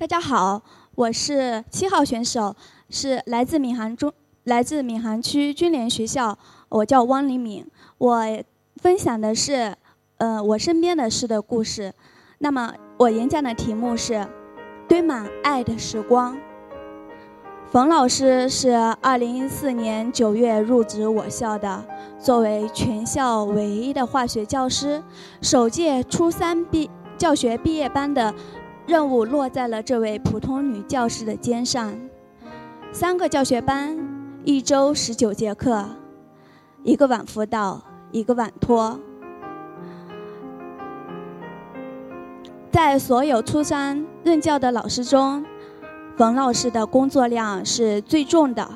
[0.00, 0.62] 大家好，
[0.94, 2.56] 我是七号选手，
[2.88, 4.10] 是来自闵行中，
[4.44, 6.38] 来自闵行区军联学校，
[6.70, 7.66] 我叫汪黎敏。
[7.98, 8.24] 我
[8.76, 9.76] 分享的是，
[10.16, 11.92] 呃，我身边的事的故事。
[12.38, 14.26] 那么，我演讲的题目是
[14.88, 16.34] “堆满爱的时光”。
[17.70, 18.70] 冯老师是
[19.02, 21.84] 二零一四年九月入职我校的，
[22.18, 25.02] 作为全校唯一的化学教师，
[25.42, 28.34] 首届初三毕教学毕业班的。
[28.90, 31.94] 任务落在了这位普通女教师的肩上。
[32.90, 33.96] 三个教学班，
[34.42, 35.86] 一周十九节课，
[36.82, 37.80] 一个晚辅导，
[38.10, 38.98] 一个晚托。
[42.72, 45.44] 在所有初三任教的老师中，
[46.16, 48.68] 冯老师的工作量是最重的。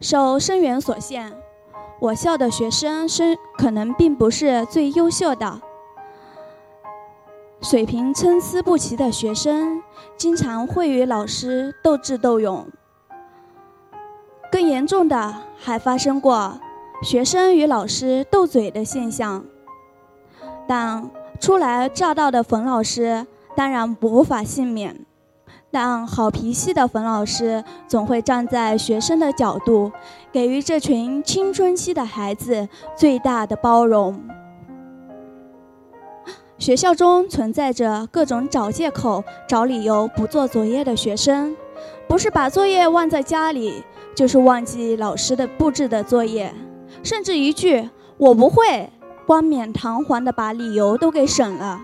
[0.00, 1.30] 受生源所限，
[2.00, 5.60] 我校的学生生可能并不是最优秀的。
[7.62, 9.82] 水平参差不齐的学生，
[10.16, 12.66] 经常会与老师斗智斗勇。
[14.50, 16.58] 更严重的，还发生过
[17.02, 19.44] 学生与老师斗嘴的现象。
[20.66, 25.04] 但初来乍到的冯老师当然无法幸免，
[25.70, 29.92] 但好脾气的冯老师总会站在学生的角度，
[30.32, 34.18] 给予这群青春期的孩子最大的包容。
[36.60, 41.56] 学校中存在着各种找借口、找理由不做作业的学生，
[42.06, 43.82] 不是把作业忘在家里，
[44.14, 46.54] 就是忘记老师的布置的作业，
[47.02, 47.88] 甚至一句
[48.18, 48.90] “我不会”，
[49.26, 51.80] 冠冕堂皇的把理由都给省了。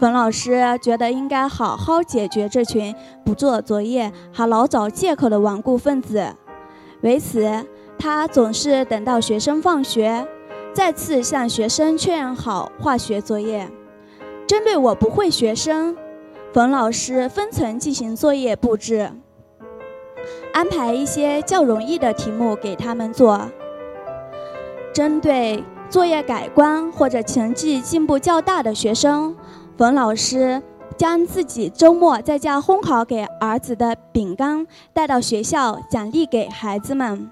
[0.00, 6.34] 冯老师觉得应该好好解决这群不做作业还老找借口的顽固分子，
[7.02, 7.66] 为此，
[7.98, 10.26] 他总是等到学生放学。
[10.78, 13.68] 再次向学生确认好化学作业。
[14.46, 15.96] 针对我不会学生，
[16.52, 19.10] 冯老师分层进行作业布置，
[20.54, 23.50] 安排一些较容易的题目给他们做。
[24.94, 29.34] 针对作业改观或者成绩进步较大的学生，
[29.76, 30.62] 冯老师
[30.96, 37.28] 将自己周末在家烘烤给儿子的饼干带到学校奖励给孩子们。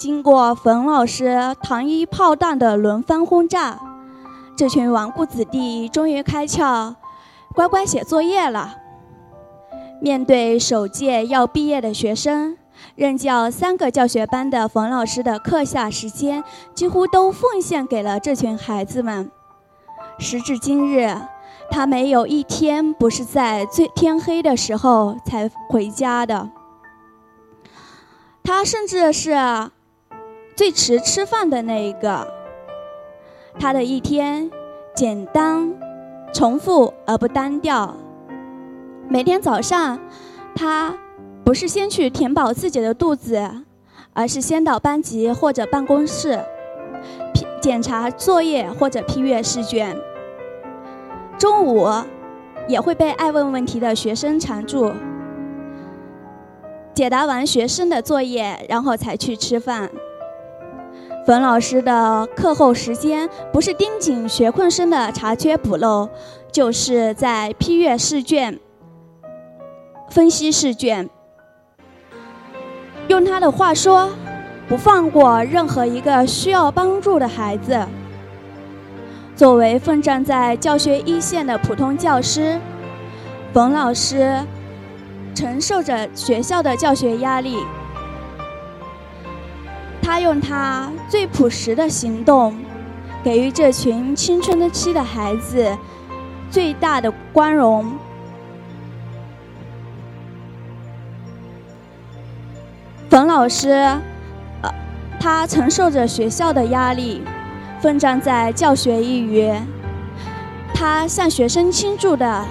[0.00, 3.78] 经过冯老师糖衣炮弹的轮番轰炸，
[4.56, 6.94] 这群顽固子弟终于开窍，
[7.54, 8.76] 乖乖写作业了。
[10.00, 12.56] 面对首届要毕业的学生，
[12.94, 16.42] 任教三个教学班的冯老师的课下时间
[16.74, 19.30] 几乎都奉献给了这群孩子们。
[20.18, 21.14] 时至今日，
[21.70, 26.48] 他没有一天不是在最天黑的时候才回家的。
[28.42, 29.36] 他甚至是。
[30.56, 32.26] 最迟吃饭的那一个，
[33.58, 34.50] 他的一天
[34.94, 35.74] 简单、
[36.34, 37.96] 重复而不单调。
[39.08, 39.98] 每天早上，
[40.54, 40.94] 他
[41.44, 43.42] 不是先去填饱自己的肚子，
[44.12, 46.38] 而是先到班级或者办公室
[47.32, 49.96] 批检查作业或者批阅试卷。
[51.38, 51.88] 中午
[52.68, 54.92] 也会被爱问问题的学生缠住，
[56.94, 59.90] 解答完学生的作业，然后才去吃饭。
[61.26, 66.08] 冯老师的课后时间不是盯紧学困生的查缺补漏，
[66.50, 68.58] 就是在批阅试卷、
[70.08, 71.08] 分析试卷。
[73.08, 74.08] 用他的话说，
[74.66, 77.78] 不放过任何一个需要帮助的孩子。
[79.36, 82.58] 作为奋战在教学一线的普通教师，
[83.52, 84.38] 冯老师
[85.34, 87.58] 承受着学校的教学压力。
[90.10, 92.52] 他用他最朴实的行动，
[93.22, 95.78] 给予这群青春期的孩子
[96.50, 97.92] 最大的光荣。
[103.08, 103.68] 冯老师，
[104.62, 104.74] 呃，
[105.20, 107.22] 他承受着学校的压力，
[107.80, 109.54] 奋战在教学一隅。
[110.74, 112.44] 他向学生倾注的，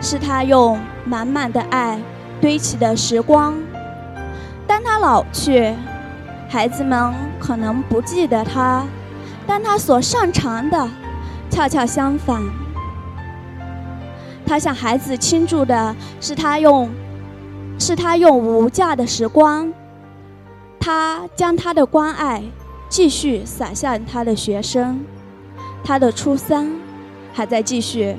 [0.00, 2.00] 是他用满满的爱
[2.40, 3.54] 堆起的时光。
[4.66, 5.74] 当他老去，
[6.52, 8.84] 孩子们可能不记得他，
[9.46, 10.86] 但他所擅长的，
[11.48, 12.42] 恰恰相反。
[14.44, 16.90] 他向孩子倾注的是他用，
[17.78, 19.72] 是他用无价的时光。
[20.78, 22.42] 他将他的关爱
[22.86, 25.02] 继续洒向他的学生，
[25.82, 26.70] 他的初三
[27.32, 28.14] 还在继续，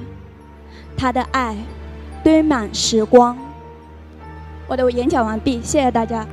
[0.97, 1.55] 他的爱
[2.23, 3.37] 堆满时光。
[4.65, 6.25] 我的演讲完毕，谢谢大家。